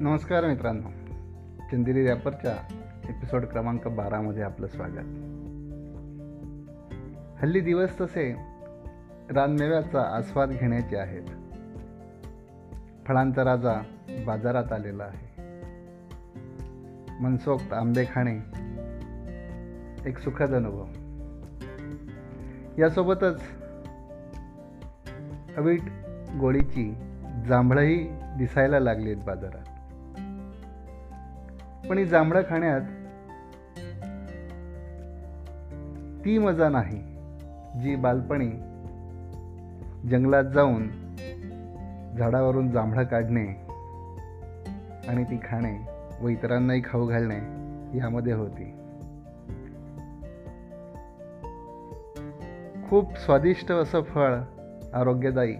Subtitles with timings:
[0.00, 0.88] नमस्कार मित्रांनो.
[1.72, 2.74] चंदेरी रॅपरच्या
[3.08, 4.98] एपिसोड क्रमांक बारामध्ये आपलं स्वागत.
[7.42, 8.36] हल्ली दिवस तसे
[9.30, 11.22] रानमेव्याचा आस्वाद घेण्याचे आहेत.
[13.08, 13.82] फळांचा राजा
[14.26, 15.42] बाजारात आलेला आहे.
[17.20, 18.36] मनसोक्त आंबे खाणे
[20.06, 20.84] एक सुखद अनुभव.
[22.78, 23.42] यासोबतच
[25.56, 25.82] अवीट
[26.40, 26.94] गोळीची
[27.48, 28.08] जांभळंही
[28.38, 29.69] दिसायला लागली आहेत बाजारात.
[31.88, 32.80] पण ही जांभळं खाण्यात
[36.24, 36.98] ती मजा नाही
[37.80, 38.50] जी बालपणी
[40.08, 40.88] जंगलात जाऊन
[42.18, 43.46] झाडावरून जांभळं काढणे
[45.08, 45.78] आणि ती खाणे
[46.20, 47.38] व इतरांनाही खाऊ घालणे
[47.98, 48.76] यामध्ये होती.
[52.88, 54.34] खूप स्वादिष्ट असं फळ
[54.94, 55.56] आरोग्यदायी.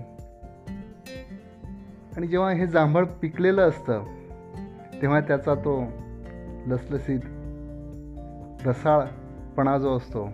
[2.17, 4.05] आणि जेव्हा हे जांभळ पिकलेलं असतं
[5.03, 5.85] तेव्हा त्याचा तो
[6.67, 7.21] लसलसीत
[8.67, 10.29] रसाळपणा जो असतो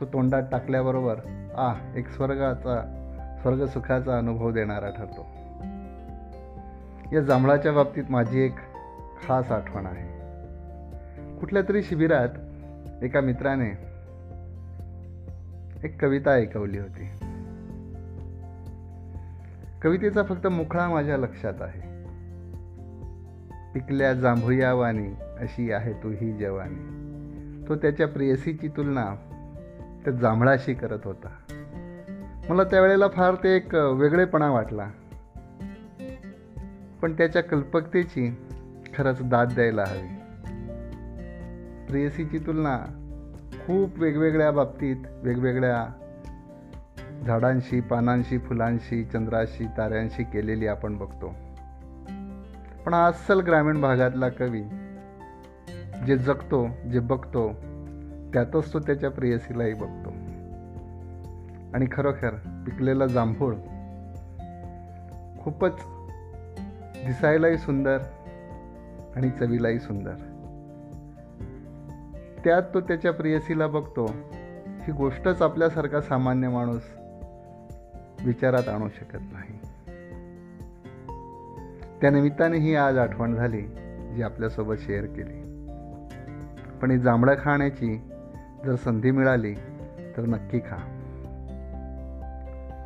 [0.00, 1.16] तो तोंडात टाकल्याबरोबर
[1.56, 2.94] आ एक स्वर्गाचा
[3.42, 5.26] स्वर्गसुखाचा अनुभव देणारा ठरतो.
[7.12, 8.56] या जांभळाच्या बाबतीत माझी एक
[9.26, 10.18] खास आठवण आहे.
[11.40, 12.28] कुठल्या तरी शिबिरात
[13.02, 13.88] एका मित्राने
[15.84, 17.10] एक कविता ऐकवली होती.
[19.82, 21.97] कवितेचा फक्त मुखळा माझ्या लक्षात आहे.
[23.78, 25.08] पिकल्या जांभुयावानी
[25.40, 26.78] अशी आहे तू ही जवानी.
[27.68, 29.14] तो त्याच्या प्रेयसीची तुलना
[30.04, 31.28] त्या जांभळाशी करत होता.
[32.48, 34.90] मला त्यावेळेला फार ते एक वेगळेपणा वाटला.
[37.02, 38.38] पण त्याच्या कल्पकतेची
[38.94, 40.08] खरंच दाद द्यायला हवी.
[41.88, 42.76] प्रेयसीची तुलना
[43.66, 45.92] खूप वेगवेगळ्या बाबतीत वेगवेगळ्या
[47.26, 51.34] झाडांशी पानांशी फुलांशी चंद्राशी ताऱ्यांशी केलेली आपण बघतो.
[52.88, 54.62] पण अस्सल ग्रामीण भागातला कवी
[56.06, 57.52] जे जगतो जे बघतो
[58.32, 60.10] त्यातच तो त्याच्या प्रेयसीलाही बघतो.
[61.74, 62.30] आणि खरोखर
[62.66, 63.54] पिकलेला जांभूळ
[65.40, 65.72] खूपच
[67.06, 67.98] दिसायलाही सुंदर
[69.16, 70.14] आणि चवीलाही सुंदर.
[72.44, 74.06] त्यात तो त्याच्या प्रेयसीला बघतो
[74.66, 76.82] ही गोष्टच आपल्यासारखा सामान्य माणूस
[78.24, 79.58] विचारात आणू शकत नाही.
[82.00, 83.62] त्या निमित्ताने ही आज आठवण झाली
[84.14, 85.48] जी आपल्यासोबत शेअर केली.
[86.82, 88.10] पण ही जांभळं खाण्याची
[88.64, 89.54] जर संधी मिळाली
[90.16, 90.76] तर नक्की खा.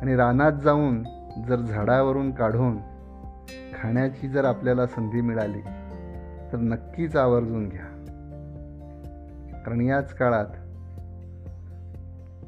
[0.01, 1.03] आणि रानात जाऊन
[1.47, 2.77] जर झाडावरून काढून
[3.81, 5.61] खाण्याची जर आपल्याला संधी मिळाली
[6.51, 7.89] तर नक्कीच आवर्जून घ्या.
[9.65, 10.45] कारण याच काळात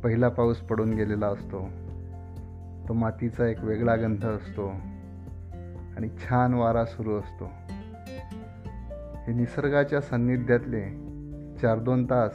[0.03, 1.69] पहिला पाऊस पडून गेलेला असतो.
[2.87, 4.73] तो मातीचा एक वेगळा गंध असतो.
[5.97, 7.51] आणि छान वारा सुरू असतो.
[9.27, 10.89] हे निसर्गाच्या सान्निध्यातले
[11.61, 12.31] चार दोन तास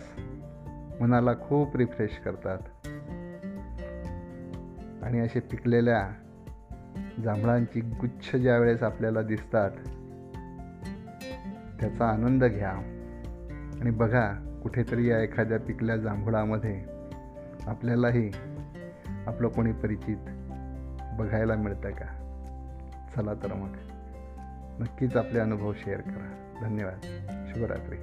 [1.01, 2.59] मनाला खूप रिफ्रेश करतात.
[5.03, 6.13] आणि असे पिकलेल्या
[7.25, 9.71] जांभळांची गुच्छ ज्या वेळेस आपल्याला दिसतात
[11.81, 12.97] त्याचा आनंद घ्या.
[13.81, 16.85] आणि बघा कुठेतरी या एखाद्या पिकल्या जांभळामध्ये
[17.67, 18.31] आपल्यालाही
[19.27, 20.17] आपलं कोणी परिचित
[21.19, 22.30] बघायला मिळतं का?
[23.17, 23.77] चला तर मग.
[24.81, 26.59] नक्कीच आपले अनुभव शेअर करा.
[26.61, 27.01] धन्यवाद.
[27.55, 27.97] शुभरात्री.